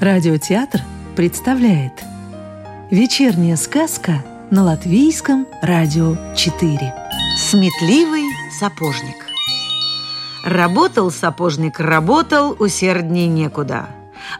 Радиотеатр 0.00 0.80
представляет 1.14 1.92
Вечерняя 2.90 3.54
сказка 3.56 4.24
на 4.50 4.64
Латвийском 4.64 5.46
радио 5.62 6.16
4 6.34 6.94
Сметливый 7.38 8.24
сапожник 8.58 9.26
Работал 10.44 11.12
сапожник, 11.12 11.78
работал, 11.78 12.56
усердней 12.58 13.28
некуда. 13.28 13.86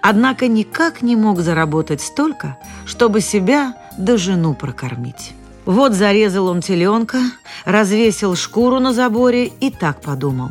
Однако 0.00 0.48
никак 0.48 1.02
не 1.02 1.14
мог 1.14 1.38
заработать 1.38 2.00
столько, 2.00 2.58
чтобы 2.84 3.20
себя 3.20 3.74
да 3.96 4.16
жену 4.16 4.54
прокормить. 4.54 5.34
Вот 5.64 5.92
зарезал 5.92 6.46
он 6.48 6.60
теленка, 6.60 7.18
развесил 7.64 8.34
шкуру 8.34 8.80
на 8.80 8.92
заборе 8.92 9.46
и 9.46 9.70
так 9.70 10.00
подумал. 10.00 10.50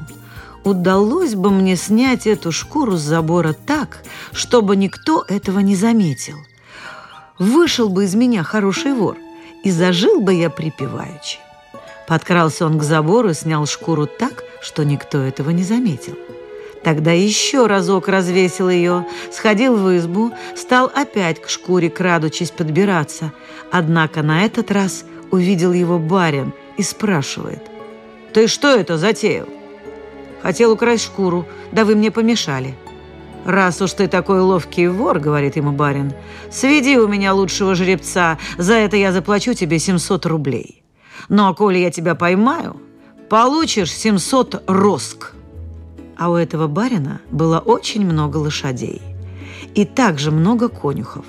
Удалось 0.63 1.36
бы 1.36 1.50
мне 1.50 1.76
снять 1.76 2.27
эту 2.27 2.52
шкуру 2.52 2.98
с 2.98 3.02
забора 3.02 3.53
так, 3.53 4.03
чтобы 4.31 4.76
никто 4.76 5.26
этого 5.27 5.59
не 5.59 5.76
заметил. 5.76 6.38
Вышел 7.40 7.90
бы 7.90 8.05
из 8.05 8.16
меня 8.16 8.44
хороший 8.44 8.94
вор, 8.94 9.17
и 9.64 9.72
зажил 9.72 10.22
бы 10.22 10.34
я 10.34 10.50
припеваючи. 10.50 11.39
Подкрался 12.08 12.66
он 12.66 12.78
к 12.78 12.84
забору 12.84 13.34
снял 13.34 13.66
шкуру 13.66 14.08
так, 14.08 14.44
что 14.62 14.84
никто 14.84 15.20
этого 15.20 15.52
не 15.52 15.64
заметил. 15.64 16.16
Тогда 16.84 17.12
еще 17.12 17.68
разок 17.68 18.08
развесил 18.08 18.70
ее, 18.70 19.06
сходил 19.32 19.76
в 19.76 19.98
избу, 19.98 20.32
стал 20.56 20.90
опять 20.94 21.42
к 21.42 21.50
шкуре, 21.50 21.90
крадучись, 21.90 22.52
подбираться. 22.52 23.34
Однако 23.72 24.24
на 24.24 24.46
этот 24.46 24.72
раз 24.72 25.04
увидел 25.32 25.73
его 25.73 26.00
барин 26.00 26.54
и 26.78 26.84
спрашивает. 26.84 27.62
«Ты 28.34 28.48
что 28.48 28.70
это 28.70 28.98
затеял?» 28.98 29.48
«Хотел 30.42 30.72
украсть 30.72 31.03
шкуру, 31.03 31.45
да 31.72 31.84
вы 31.84 31.95
мне 31.95 32.12
помешали». 32.12 32.76
«Раз 33.46 33.81
уж 33.81 33.94
ты 33.94 34.08
такой 34.08 34.42
ловкий 34.42 34.88
вор,— 34.88 35.20
говорит 35.20 35.56
ему 35.56 35.72
барин,— 35.72 36.14
сведи 36.52 36.98
у 36.98 37.08
меня 37.08 37.34
лучшего 37.34 37.73
жеребца, 37.73 38.38
за 38.58 38.73
это 38.73 38.98
я 38.98 39.12
заплачу 39.12 39.53
тебе 39.53 39.80
700 39.80 40.25
рублей. 40.25 40.84
Но 41.30 41.53
коли 41.53 41.78
я 41.80 41.90
тебя 41.90 42.16
поймаю, 42.16 42.81
получишь 43.30 43.92
700 43.92 44.64
роск». 44.68 45.39
А 46.20 46.30
у 46.30 46.36
этого 46.36 46.67
барина 46.67 47.22
было 47.31 47.59
очень 47.59 48.06
много 48.06 48.36
лошадей 48.36 49.02
и 49.73 49.86
также 49.86 50.31
много 50.31 50.67
конюхов. 50.67 51.25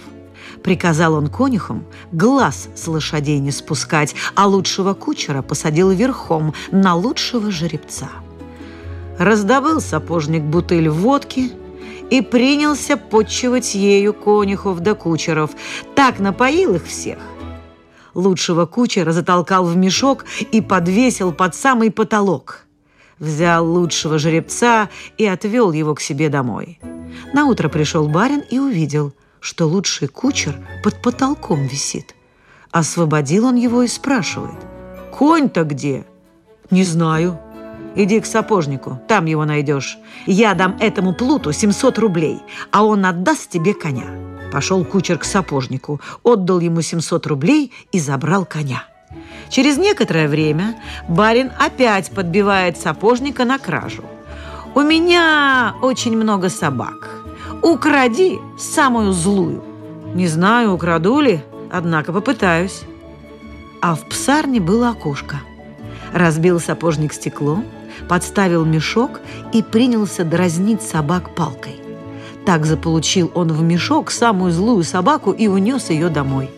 Приказал 0.65 1.15
он 1.15 1.29
конюхам 1.29 1.85
глаз 2.11 2.69
с 2.75 2.89
лошадей 2.89 3.39
не 3.39 3.53
спускать, 3.53 4.17
а 4.35 4.49
лучшего 4.49 4.95
кучера 4.95 5.43
посадил 5.43 5.91
верхом 5.93 6.55
на 6.73 6.97
лучшего 6.97 7.53
жеребца. 7.53 8.09
Раздобыл 9.17 9.81
сапожник 9.81 10.43
бутыль 10.43 10.89
водки 10.89 11.53
и 12.11 12.21
принялся 12.21 12.97
подчивать 12.97 13.77
ею 13.77 14.13
конюхов 14.13 14.81
да 14.81 14.95
кучеров. 14.95 15.53
Так 15.95 16.19
напоил 16.19 16.75
их 16.75 16.85
всех. 16.85 17.19
Лучшего 18.15 18.67
кучера 18.67 19.13
затолкал 19.13 19.65
в 19.67 19.77
мешок 19.77 20.25
и 20.51 20.61
подвесил 20.61 21.31
под 21.31 21.55
самый 21.55 21.93
потолок– 21.93 22.65
взял 23.21 23.65
лучшего 23.65 24.19
жеребца 24.19 24.89
и 25.19 25.27
отвел 25.27 25.71
его 25.71 25.95
к 25.95 26.01
себе 26.01 26.29
домой. 26.29 26.81
На 27.33 27.45
утро 27.45 27.69
пришел 27.69 28.09
барин 28.09 28.41
и 28.51 28.59
увидел, 28.59 29.13
что 29.39 29.69
лучший 29.69 30.09
кучер 30.09 30.59
под 30.83 31.01
потолком 31.01 31.67
висит. 31.67 32.17
Освободил 32.73 33.47
он 33.47 33.55
его 33.55 33.83
и 33.83 33.89
спрашивает, 33.89 34.59
«Конь-то 35.17 35.65
где?» 35.65 36.05
«Не 36.71 36.85
знаю». 36.85 37.39
«Иди 37.97 38.21
к 38.21 38.27
сапожнику, 38.27 39.01
там 39.09 39.25
его 39.25 39.45
найдешь. 39.45 39.99
Я 40.25 40.55
дам 40.55 40.77
этому 40.79 41.13
плуту 41.13 41.53
700 41.53 41.99
рублей, 41.99 42.39
а 42.71 42.85
он 42.85 43.05
отдаст 43.05 43.51
тебе 43.51 43.75
коня». 43.75 44.07
Пошел 44.53 44.85
кучер 44.85 45.19
к 45.19 45.25
сапожнику, 45.25 46.01
отдал 46.23 46.61
ему 46.61 46.83
700 46.83 47.27
рублей 47.27 47.73
и 47.91 47.99
забрал 47.99 48.45
коня. 48.45 48.85
Через 49.49 49.79
некоторое 49.79 50.29
время 50.29 50.77
барин 51.09 51.51
опять 51.59 52.11
подбивает 52.11 52.79
сапожника 52.79 53.45
на 53.45 53.59
кражу. 53.59 54.05
«У 54.75 54.81
меня 54.81 55.75
очень 55.83 56.17
много 56.17 56.49
собак. 56.49 57.23
Укради 57.63 58.39
самую 58.59 59.13
злую». 59.13 59.65
«Не 60.15 60.27
знаю, 60.27 60.73
украду 60.73 61.21
ли, 61.21 61.41
однако 61.71 62.13
попытаюсь». 62.13 62.83
А 63.83 63.95
в 63.95 64.09
псарне 64.09 64.61
было 64.61 64.91
окошко. 64.91 65.37
Разбил 66.13 66.61
сапожник 66.61 67.13
стекло, 67.13 67.63
подставил 68.09 68.65
мешок 68.65 69.21
и 69.53 69.63
принялся 69.63 70.25
дразнить 70.25 70.83
собак 70.83 71.35
палкой. 71.35 71.81
Так 72.45 72.67
заполучил 72.67 73.31
он 73.35 73.53
в 73.53 73.63
мешок 73.63 74.11
самую 74.11 74.53
злую 74.53 74.85
собаку 74.85 75.31
и 75.33 75.47
унес 75.47 75.91
ее 75.91 76.09
домой. 76.09 76.51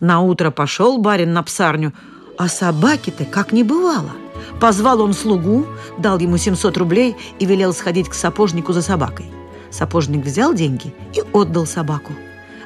На 0.00 0.20
утро 0.20 0.50
пошел 0.50 0.98
барин 0.98 1.32
на 1.32 1.42
псарню– 1.42 1.92
а 2.38 2.48
собаки-то 2.48 3.24
как 3.24 3.52
не 3.52 3.64
бывало. 3.64 4.12
Позвал 4.60 5.02
он 5.02 5.12
слугу, 5.12 5.66
дал 5.98 6.18
ему 6.18 6.38
700 6.38 6.76
рублей 6.78 7.16
и 7.38 7.44
велел 7.44 7.74
сходить 7.74 8.08
к 8.08 8.14
сапожнику 8.14 8.72
за 8.72 8.80
собакой. 8.80 9.26
Сапожник 9.70 10.24
взял 10.24 10.54
деньги 10.54 10.94
и 11.14 11.22
отдал 11.32 11.66
собаку. 11.66 12.12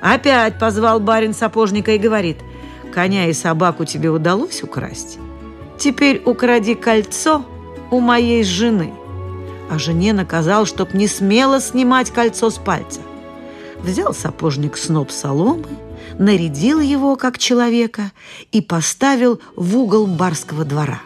Опять 0.01 0.59
позвал 0.59 1.01
барин 1.01 1.35
сапожника 1.35 1.93
и 1.93 1.99
говорит, 1.99 2.39
«Коня 2.93 3.29
и 3.29 3.33
собаку 3.33 3.85
тебе 3.85 4.11
удалось 4.11 4.63
украсть? 4.63 5.19
Теперь 5.79 6.23
укради 6.25 6.75
кольцо 6.75 7.45
у 7.91 8.01
моей 8.01 8.45
жены». 8.45 8.93
А 9.71 9.79
жене 9.79 10.13
наказал, 10.13 10.67
чтоб 10.67 10.93
не 10.93 11.09
смело 11.09 11.61
снимать 11.61 12.11
кольцо 12.11 12.51
с 12.51 12.59
пальца. 12.59 13.01
Взял 13.83 14.13
сапожник 14.13 14.77
сноп 14.77 15.11
соломы, 15.11 15.69
нарядил 16.19 16.81
его 16.81 17.17
как 17.17 17.39
человека 17.39 18.13
и 18.51 18.61
поставил 18.61 19.41
в 19.57 19.77
угол 19.77 20.07
барского 20.07 20.65
двора. 20.65 21.01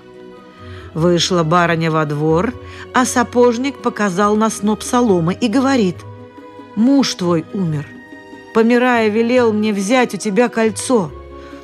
Вышла 0.94 1.42
барыня 1.42 1.90
во 1.90 2.06
двор, 2.06 2.54
а 2.94 3.04
сапожник 3.04 3.82
показал 3.82 4.34
на 4.36 4.48
сноп 4.48 4.82
соломы 4.82 5.34
и 5.34 5.48
говорит, 5.48 5.96
«Муж 6.74 7.14
твой 7.14 7.44
умер. 7.52 7.86
Помирая, 8.54 9.08
велел 9.08 9.52
мне 9.52 9.72
взять 9.72 10.14
у 10.14 10.16
тебя 10.16 10.48
кольцо. 10.48 11.10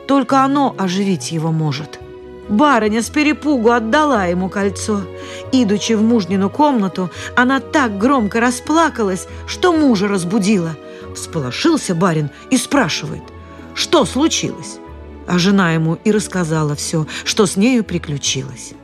Только 0.07 0.43
оно 0.43 0.75
оживить 0.79 1.33
его 1.33 1.51
может». 1.51 1.99
Барыня 2.49 3.01
с 3.01 3.09
перепугу 3.09 3.71
отдала 3.71 4.27
ему 4.27 4.51
кольцо. 4.51 5.01
Идучи 5.53 5.95
в 5.95 6.03
мужнину 6.03 6.51
комнату, 6.51 7.11
она 7.35 7.61
так 7.61 7.97
громко 7.97 8.41
расплакалась, 8.41 9.27
что 9.47 9.73
мужа 9.73 10.09
разбудила. 10.09 10.77
Всполошился 11.15 11.95
барин 11.95 12.31
и 12.51 12.59
спрашивает, 12.59 13.23
что 13.75 14.05
случилось? 14.05 14.79
А 15.27 15.39
жена 15.39 15.73
ему 15.73 15.99
и 16.05 16.11
рассказала 16.11 16.75
все, 16.75 17.07
что 17.25 17.47
с 17.47 17.57
нею 17.57 17.85
приключилось. 17.85 18.75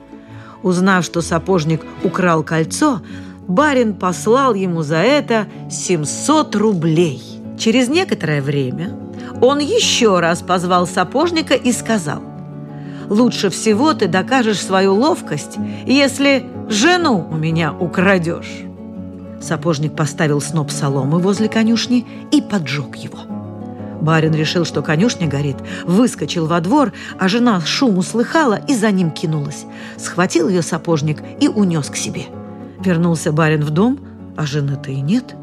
Узнав, 0.63 1.05
что 1.05 1.21
сапожник 1.21 1.85
украл 2.03 2.43
кольцо, 2.43 3.03
барин 3.47 3.95
послал 3.95 4.55
ему 4.55 4.83
за 4.83 4.99
это 4.99 5.47
700 5.71 6.57
рублей. 6.57 7.23
Через 7.59 7.89
некоторое 7.89 8.41
время 8.41 8.99
он 9.41 9.59
еще 9.59 10.21
раз 10.21 10.43
позвал 10.43 10.87
сапожника 10.87 11.55
и 11.55 11.73
сказал, 11.73 12.23
«Лучше 13.09 13.51
всего 13.51 13.95
ты 13.95 14.07
докажешь 14.07 14.61
свою 14.61 14.95
ловкость, 14.95 15.57
если 15.87 16.47
жену 16.69 17.27
у 17.31 17.37
меня 17.37 17.73
украдешь». 17.73 18.65
Сапожник 19.41 19.95
поставил 19.95 20.41
сноп 20.41 20.71
соломы 20.71 21.19
возле 21.19 21.49
конюшни 21.49 22.07
и 22.33 22.41
поджег 22.41 22.97
его. 22.97 23.38
Барин 24.01 24.35
решил, 24.35 24.65
что 24.65 24.83
конюшня 24.83 25.27
горит, 25.27 25.57
выскочил 25.85 26.47
во 26.47 26.61
двор, 26.61 26.93
а 27.19 27.29
жена 27.29 27.61
шум 27.61 27.99
услыхала 27.99 28.61
и 28.69 28.75
за 28.75 28.91
ним 28.91 29.11
кинулась. 29.11 29.67
Схватил 29.97 30.49
ее 30.49 30.63
сапожник 30.63 31.23
и 31.41 31.49
унес 31.49 31.89
к 31.91 31.97
себе. 31.97 32.27
Вернулся 32.81 33.33
барин 33.33 33.63
в 33.63 33.71
дом, 33.71 33.99
а 34.37 34.47
жены-то 34.47 34.91
и 34.91 35.01
нет. 35.01 35.35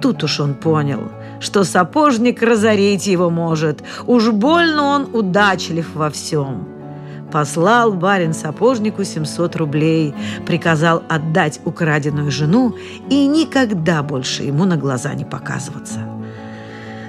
Тут 0.00 0.24
уж 0.24 0.40
он 0.40 0.54
понял, 0.54 1.12
что 1.40 1.62
сапожник 1.62 2.42
разорить 2.42 3.06
его 3.06 3.30
может. 3.30 3.84
Уж 4.06 4.30
больно 4.30 4.82
он 4.82 5.08
удачлив 5.14 5.94
во 5.94 6.10
всем. 6.10 6.68
Послал 7.30 7.94
барин 7.94 8.34
сапожнику 8.34 9.04
700 9.04 9.56
рублей, 9.56 10.14
приказал 10.44 11.02
отдать 11.08 11.60
украденную 11.64 12.30
жену 12.30 12.76
и 13.08 13.26
никогда 13.26 14.02
больше 14.02 14.42
ему 14.42 14.64
на 14.64 14.76
глаза 14.76 15.14
не 15.14 15.24
показываться. 15.24 16.00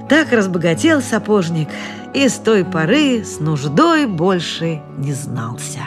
Так 0.09 0.31
разбогател 0.31 1.01
сапожник 1.01 1.69
и 2.13 2.27
с 2.27 2.33
той 2.33 2.65
поры 2.65 3.23
с 3.23 3.39
нуждой 3.39 4.05
больше 4.05 4.81
не 4.97 5.13
знался. 5.13 5.79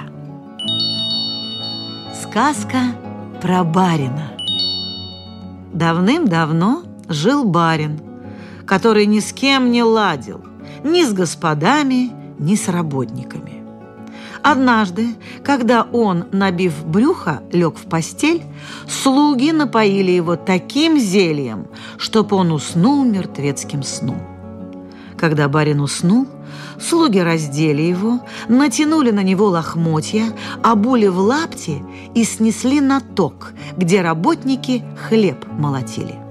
Сказка 2.22 2.78
про 3.40 3.62
барина 3.62 4.32
Давным-давно 5.72 6.84
жил 7.08 7.44
барин, 7.44 8.00
который 8.64 9.04
ни 9.04 9.20
с 9.20 9.32
кем 9.32 9.70
не 9.70 9.82
ладил, 9.82 10.42
ни 10.82 11.04
с 11.04 11.12
господами, 11.12 12.12
ни 12.38 12.54
с 12.54 12.68
работниками. 12.68 13.65
Однажды, 14.48 15.16
когда 15.42 15.82
он, 15.92 16.26
набив 16.30 16.86
брюхо, 16.86 17.42
лег 17.50 17.76
в 17.76 17.88
постель, 17.88 18.44
слуги 18.88 19.50
напоили 19.50 20.12
его 20.12 20.36
таким 20.36 21.00
зельем, 21.00 21.66
чтоб 21.98 22.32
он 22.32 22.52
уснул 22.52 23.04
мертвецким 23.04 23.82
сном. 23.82 24.22
Когда 25.18 25.48
барин 25.48 25.80
уснул, 25.80 26.28
слуги 26.80 27.18
раздели 27.18 27.82
его, 27.82 28.20
натянули 28.48 29.10
на 29.10 29.24
него 29.24 29.46
лохмотья, 29.48 30.26
обули 30.62 31.08
в 31.08 31.18
лапти 31.18 31.82
и 32.14 32.22
снесли 32.22 32.80
на 32.80 33.00
ток, 33.00 33.52
где 33.76 34.00
работники 34.00 34.84
хлеб 35.08 35.44
молотили. 35.58 36.25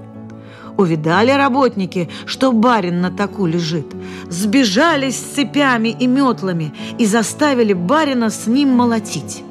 Увидали 0.76 1.30
работники, 1.30 2.10
что 2.26 2.52
барин 2.52 3.00
на 3.00 3.10
таку 3.10 3.46
лежит, 3.46 3.86
сбежались 4.28 5.16
с 5.16 5.34
цепями 5.34 5.88
и 5.88 6.06
метлами 6.06 6.74
и 6.98 7.06
заставили 7.06 7.72
барина 7.72 8.28
с 8.28 8.46
ним 8.46 8.70
молотить. 8.70 9.42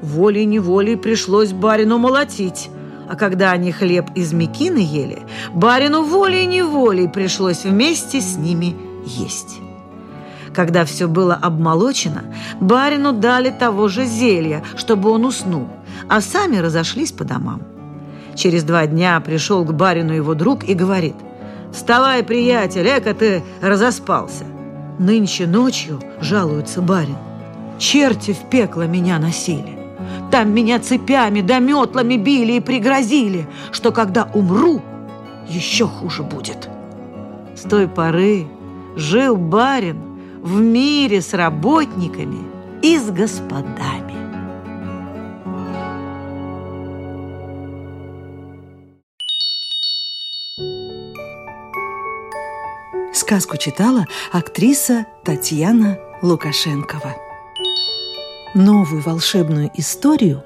Волей-неволей 0.00 0.96
пришлось 0.96 1.52
барину 1.52 1.98
молотить, 1.98 2.70
а 3.08 3.16
когда 3.16 3.50
они 3.52 3.72
хлеб 3.72 4.06
из 4.14 4.32
мекины 4.32 4.78
ели, 4.78 5.22
барину 5.52 6.02
волей-неволей 6.02 7.08
пришлось 7.08 7.64
вместе 7.64 8.20
с 8.22 8.36
ними 8.36 8.74
есть. 9.04 9.60
Когда 10.54 10.84
все 10.86 11.08
было 11.08 11.34
обмолочено, 11.34 12.22
барину 12.60 13.12
дали 13.12 13.50
того 13.50 13.88
же 13.88 14.06
зелья, 14.06 14.62
чтобы 14.76 15.10
он 15.10 15.26
уснул, 15.26 15.68
а 16.08 16.22
сами 16.22 16.56
разошлись 16.56 17.12
по 17.12 17.24
домам. 17.24 17.60
Через 18.34 18.64
два 18.64 18.86
дня 18.86 19.20
пришел 19.20 19.64
к 19.64 19.72
барину 19.72 20.12
его 20.12 20.34
друг 20.34 20.64
и 20.64 20.74
говорит, 20.74 21.14
«Вставай, 21.72 22.22
приятель, 22.22 22.86
эко 22.86 23.14
ты 23.14 23.42
разоспался!» 23.60 24.44
Нынче 24.98 25.46
ночью, 25.46 26.00
жалуется 26.20 26.80
барин, 26.80 27.16
черти 27.78 28.32
в 28.32 28.48
пекло 28.48 28.86
меня 28.86 29.18
носили. 29.18 29.76
Там 30.30 30.52
меня 30.52 30.78
цепями 30.78 31.40
да 31.40 31.58
метлами 31.58 32.16
били 32.16 32.54
и 32.54 32.60
пригрозили, 32.60 33.48
что 33.72 33.90
когда 33.90 34.28
умру, 34.34 34.80
еще 35.48 35.86
хуже 35.86 36.22
будет. 36.22 36.68
С 37.56 37.62
той 37.62 37.88
поры 37.88 38.46
жил 38.96 39.36
барин 39.36 39.98
в 40.42 40.60
мире 40.60 41.20
с 41.20 41.34
работниками 41.34 42.38
и 42.82 42.98
с 42.98 43.10
господами. 43.10 44.13
Сказку 53.14 53.56
читала 53.56 54.06
актриса 54.32 55.06
Татьяна 55.22 55.98
Лукашенкова. 56.20 57.14
Новую 58.54 59.02
волшебную 59.02 59.70
историю 59.74 60.42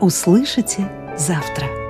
услышите 0.00 0.90
завтра. 1.18 1.85